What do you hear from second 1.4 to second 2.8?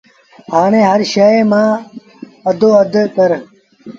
مآݩ اڌو